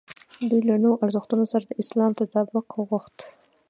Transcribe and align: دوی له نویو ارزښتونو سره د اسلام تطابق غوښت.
دوی 0.49 0.61
له 0.69 0.75
نویو 0.83 1.01
ارزښتونو 1.05 1.43
سره 1.51 1.63
د 1.67 1.71
اسلام 1.83 2.11
تطابق 2.19 2.65
غوښت. 2.89 3.17